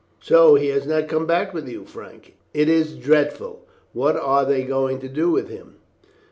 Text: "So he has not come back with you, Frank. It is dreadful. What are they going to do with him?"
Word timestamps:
"So 0.19 0.55
he 0.55 0.69
has 0.69 0.87
not 0.87 1.07
come 1.07 1.27
back 1.27 1.53
with 1.53 1.69
you, 1.69 1.85
Frank. 1.85 2.35
It 2.55 2.67
is 2.67 2.95
dreadful. 2.95 3.67
What 3.93 4.15
are 4.17 4.45
they 4.45 4.63
going 4.63 4.99
to 5.01 5.07
do 5.07 5.29
with 5.29 5.49
him?" 5.49 5.75